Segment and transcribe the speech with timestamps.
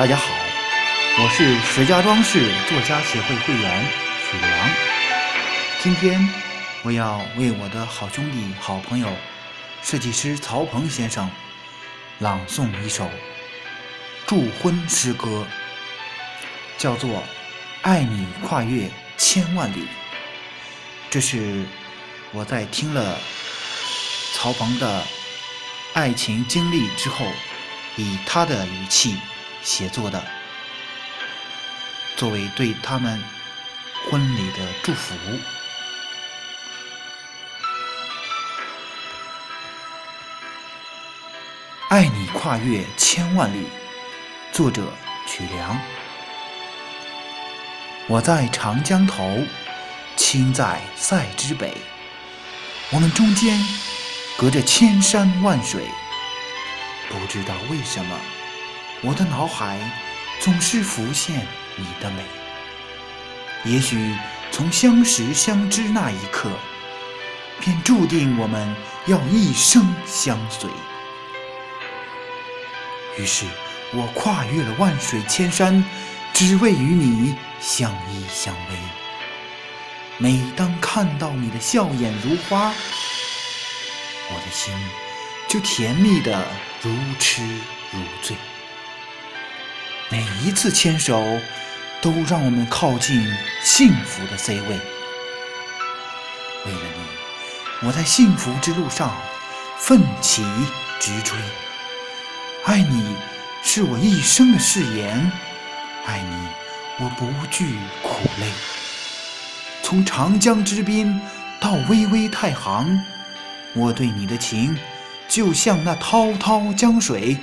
[0.00, 0.32] 大家好，
[1.18, 3.86] 我是石家庄市作家协会会员
[4.30, 4.70] 许良。
[5.82, 6.26] 今天
[6.82, 9.06] 我要为我的好兄弟、好朋友
[9.82, 11.30] 设计师曹鹏先生
[12.18, 13.10] 朗诵一首
[14.26, 15.46] 祝婚诗歌，
[16.78, 17.10] 叫做
[17.82, 18.88] 《爱你跨越
[19.18, 19.80] 千万里》。
[21.10, 21.66] 这是
[22.32, 23.18] 我在听了
[24.32, 25.02] 曹鹏的
[25.92, 27.26] 爱情经历之后，
[27.96, 29.18] 以他的语气
[29.62, 30.22] 写作的，
[32.16, 33.22] 作为对他们
[34.10, 35.14] 婚礼的祝福。
[41.88, 43.66] 爱你跨越千万里，
[44.52, 44.82] 作者
[45.26, 45.78] 曲梁。
[48.06, 49.44] 我在长江头，
[50.16, 51.76] 亲在塞之北，
[52.90, 53.58] 我们中间
[54.38, 55.84] 隔着千山万水。
[57.08, 58.16] 不知道为什么，
[59.02, 59.78] 我的脑海
[60.40, 62.22] 总是浮现你的美。
[63.64, 64.14] 也许
[64.50, 66.50] 从相识相知那一刻，
[67.60, 68.74] 便注定我们
[69.06, 70.68] 要一生相随。
[73.18, 73.46] 于是
[73.92, 75.84] 我跨越了万水千山，
[76.32, 78.76] 只为与你相依相偎。
[80.18, 82.72] 每当看到你的笑眼如花，
[84.28, 84.74] 我的心
[85.48, 86.46] 就甜蜜的
[86.82, 87.42] 如痴
[87.90, 88.36] 如醉。
[90.12, 91.24] 每一次牵手，
[92.02, 93.24] 都让我们靠近
[93.62, 94.68] 幸福的 C 位。
[96.66, 99.16] 为了你，我在幸福之路上
[99.78, 100.44] 奋起
[100.98, 101.38] 直追。
[102.64, 103.14] 爱你
[103.62, 105.30] 是我一生的誓言，
[106.04, 108.50] 爱你我不惧苦累。
[109.80, 111.20] 从长江之滨
[111.60, 113.00] 到巍巍太行，
[113.74, 114.76] 我对你的情
[115.28, 117.36] 就像那滔滔江水，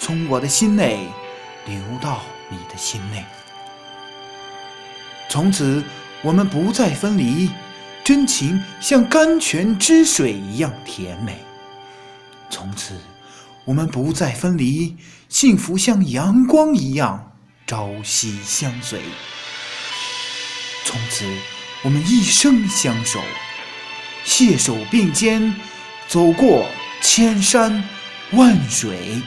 [0.00, 1.06] 从我的心内
[1.66, 3.24] 流到你的心内。
[5.28, 5.82] 从此
[6.22, 7.50] 我们不再分离，
[8.04, 11.38] 真情像甘泉之水一样甜美。
[12.50, 13.00] 从此。
[13.66, 14.94] 我们不再分离，
[15.30, 17.32] 幸福像阳光一样
[17.66, 19.00] 朝夕相随。
[20.84, 21.24] 从此，
[21.80, 23.18] 我们一生相守，
[24.22, 25.54] 携手并肩，
[26.06, 26.66] 走过
[27.00, 27.82] 千山
[28.32, 29.22] 万水。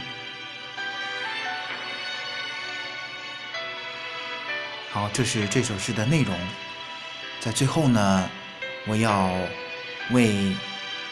[4.97, 6.35] 好，这是这首诗的内容。
[7.40, 8.28] 在最后呢，
[8.88, 9.31] 我要
[10.09, 10.56] 为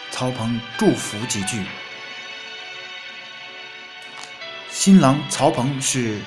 [0.09, 1.63] 曹鹏祝福几句。
[4.71, 6.19] 新郎曹鹏是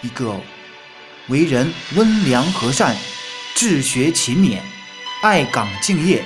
[0.00, 0.40] 一个
[1.28, 2.96] 为人温良和善、
[3.54, 4.58] 治学勤勉、
[5.22, 6.24] 爱岗敬业、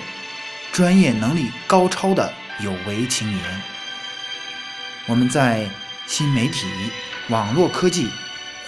[0.70, 3.62] 专业能力高超的有为青年。
[5.06, 5.68] 我们在
[6.06, 6.64] 新媒体、
[7.28, 8.08] 网络科技、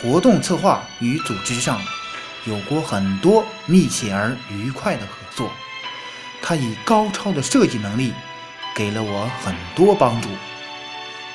[0.03, 1.81] 活动策划与组织上
[2.45, 5.51] 有过很多密切而愉快的合作。
[6.43, 8.13] 他以高超的设计能力
[8.75, 10.29] 给了我很多帮助。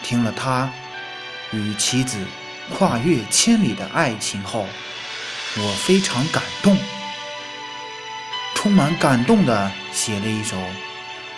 [0.01, 0.71] 听了他。
[1.55, 2.17] 与妻子
[2.75, 4.65] 跨越千里的爱情后，
[5.55, 6.75] 我非常感动，
[8.55, 10.57] 充满感动的写了一首《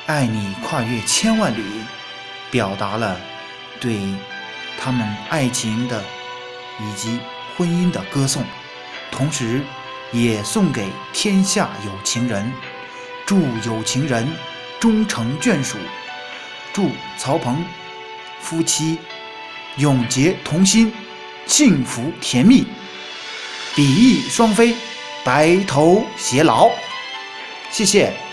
[0.06, 1.62] 爱你跨越千万里》，
[2.50, 3.20] 表达了
[3.82, 4.00] 对
[4.80, 6.02] 他们爱情的
[6.80, 7.20] 以及
[7.58, 8.46] 婚姻的歌颂，
[9.12, 9.62] 同时
[10.12, 12.52] 也送给天下有情人，
[13.26, 14.28] 祝有情人
[14.80, 15.78] 终成眷属，
[16.74, 17.64] 祝曹鹏
[18.42, 18.98] 夫妻。
[19.78, 20.94] 永结同心，
[21.48, 22.66] 幸福甜蜜，
[23.76, 24.74] 比翼双飞，
[25.26, 26.70] 白头偕老。
[27.70, 28.25] 谢谢。